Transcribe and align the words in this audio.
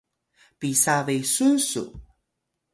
pisa 0.59 0.95
besun 1.07 1.53
su? 1.69 1.83